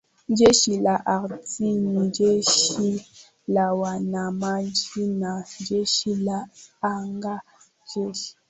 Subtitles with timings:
[0.39, 2.89] Jeshi la Ardhi ni Jeshi
[3.53, 6.39] la Wanamaji na Jeshi la
[6.89, 7.41] Anga
[7.95, 8.35] Jeshi